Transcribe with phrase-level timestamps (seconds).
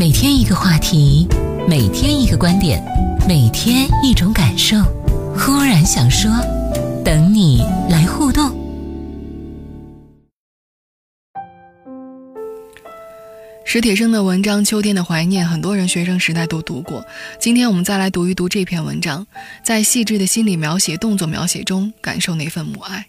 [0.00, 1.28] 每天一个话题，
[1.68, 2.82] 每天一个观点，
[3.28, 4.74] 每天一种感受。
[5.36, 6.30] 忽然想说，
[7.04, 8.50] 等你来互动。
[13.66, 17.04] 史铁生的文章《秋天的怀念》，很多人学生时代都读过。
[17.38, 19.26] 今天我们再来读一读这篇文章，
[19.62, 23.04] 在细致的心理描写、动作描写中，感受那份母爱。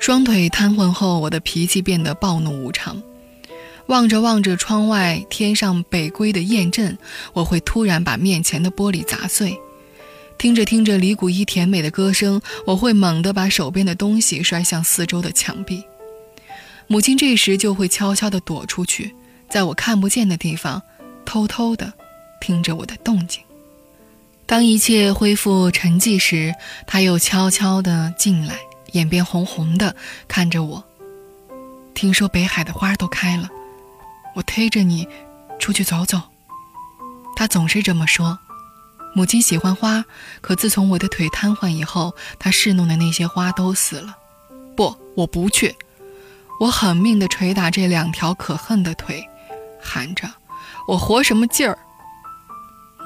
[0.00, 3.00] 双腿瘫痪后，我的脾气变得暴怒无常。
[3.86, 6.96] 望着望着窗外天上北归的雁阵，
[7.32, 9.52] 我会突然把面前的玻璃砸碎；
[10.38, 15.84] 听着听着李谷一甜美的歌声，我会猛地把手边的东西摔向四周的墙壁。
[16.86, 19.14] 母亲这时就会悄悄地躲出去，
[19.48, 20.82] 在我看不见的地方，
[21.24, 21.92] 偷偷地
[22.40, 23.42] 听着我的动静。
[24.46, 26.54] 当一切恢复沉寂时，
[26.86, 28.56] 她又悄悄地进来。
[28.92, 29.96] 眼边红红的，
[30.28, 30.84] 看着我。
[31.94, 33.48] 听说北海的花都开了，
[34.34, 35.08] 我推着你
[35.58, 36.20] 出去走走。
[37.36, 38.38] 他总是这么说。
[39.16, 40.04] 母亲喜欢花，
[40.40, 44.16] 可自从我的腿瘫痪以后，她侍弄的那些花都死了。
[44.76, 45.76] 不，我不去。
[46.58, 49.24] 我狠命地捶打这两条可恨的腿，
[49.80, 50.28] 喊着
[50.88, 51.78] ：“我活什么劲儿？”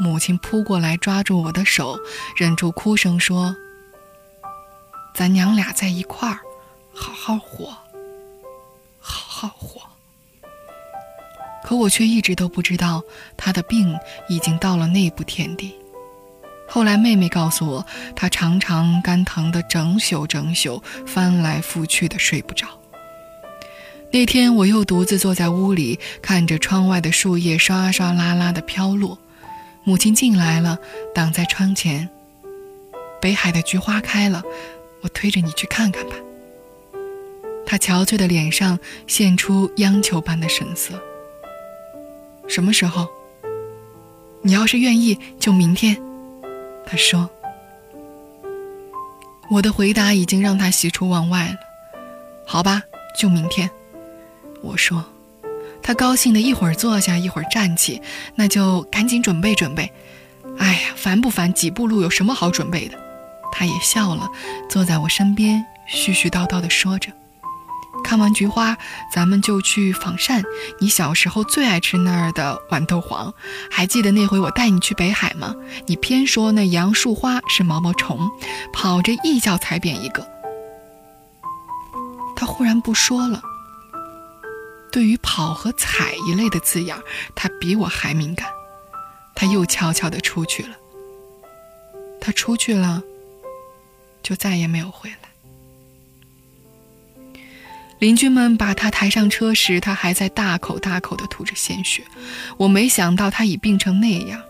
[0.01, 1.99] 母亲扑过来抓住我的手，
[2.37, 3.55] 忍住哭声说。
[5.15, 6.41] 咱娘俩在一块儿，
[6.95, 7.77] 好好活，
[8.99, 9.78] 好好活。
[11.69, 13.03] 可我却一直都不知道，
[13.37, 13.95] 他的病
[14.27, 15.75] 已经到了那步田地。
[16.67, 22.67] 后来妹妹告诉我，她常常肝疼的整宿整宿，翻来覆去的睡不着。
[24.11, 29.19] 那天我又独自坐在屋里，看着窗外的树叶刷刷啦啦的飘落。
[29.85, 30.79] 母亲进来了，
[31.15, 32.09] 挡在窗前。
[33.21, 34.43] 北海的菊花开了。
[35.03, 36.17] 我推着你去看看吧。
[37.67, 40.99] 他憔悴的脸上现出央求般的神色。
[42.49, 43.07] 什么时候？
[44.43, 45.97] 你要是愿意，就明天。
[46.87, 47.29] 他说。
[49.51, 51.57] 我的回答已经让他喜出望外了。
[52.47, 52.83] 好吧，
[53.19, 53.71] 就明天。
[54.63, 55.05] 我说。
[55.83, 58.03] 他高兴的一会儿坐下，一会儿站起。
[58.35, 59.91] 那就赶紧准备准备。
[60.59, 61.53] 哎呀，烦不烦？
[61.53, 62.99] 几步路有什么好准备的？
[63.53, 64.29] 他也笑了，
[64.69, 67.11] 坐在我身边，絮絮叨叨地说着
[68.09, 68.75] ：“看完菊花，
[69.13, 70.43] 咱们就去仿膳。
[70.81, 73.35] 你小时候最爱吃那儿的豌豆黄，
[73.71, 75.55] 还记得那回我带你去北海吗？
[75.85, 78.31] 你偏说那杨树花是毛毛虫，
[78.73, 80.27] 跑着一脚踩扁一个。”
[82.35, 83.43] 他忽然不说了。
[84.91, 86.97] 对于“跑”和“踩”一类的字眼，
[87.35, 88.49] 他比我还敏感。
[89.35, 90.71] 他又悄悄地出去了。
[92.23, 93.03] 他出去了。
[94.23, 95.28] 就再也没有回来。
[97.99, 102.05] 邻居们把他抬上车时，他还在大口大口地吐着鲜血。
[102.57, 104.41] 我没想到他已病成那样。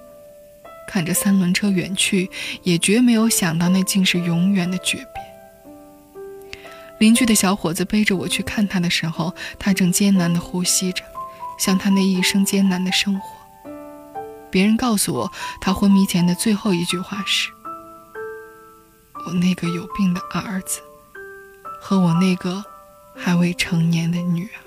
[0.87, 2.31] 看着三轮车远去，
[2.63, 6.23] 也绝没有想到那竟是永远的诀别。
[6.99, 11.03] 邻居的小伙子背着我去看他的时候，他正艰难地呼吸着，
[11.59, 13.37] 像他那一生艰难的生活。
[14.51, 17.51] 别人告诉我，他昏迷前的最后一句话是。
[19.27, 20.81] 我那个有病的儿子，
[21.83, 22.65] 和我那个
[23.19, 24.61] 还未成年的女儿。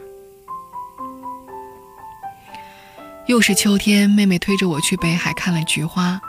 [3.28, 6.20] 又是秋天，妹妹推着我去北海看了菊花，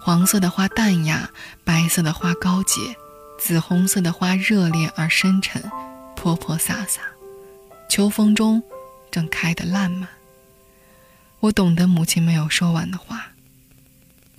[0.00, 1.28] 黄色的花淡雅，
[1.64, 2.94] 白色的花高洁，
[3.38, 5.62] 紫红色的花热烈而深沉，
[6.14, 7.00] 泼泼洒洒，
[7.88, 8.62] 秋风中
[9.10, 10.08] 正开得烂漫。
[11.40, 13.26] 我懂得母亲没有说完的话，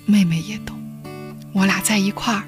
[0.05, 0.79] 妹妹也懂，
[1.53, 2.47] 我俩在一块儿。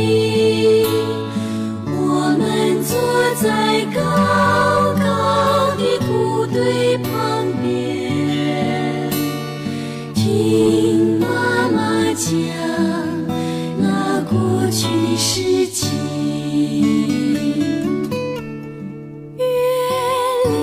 [10.23, 11.25] 听妈
[11.69, 12.29] 妈讲
[13.79, 15.89] 那过去的事情，
[19.35, 19.43] 月
[20.45, 20.53] 亮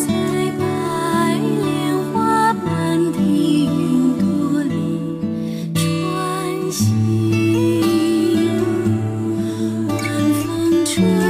[0.00, 0.06] 在
[0.58, 0.60] 白
[1.62, 1.64] 莲
[2.12, 2.66] 花般
[3.12, 4.24] 的云朵
[4.64, 4.74] 里
[5.72, 5.86] 穿
[6.72, 6.82] 行。
[10.00, 10.04] 看
[10.42, 11.25] 风吹。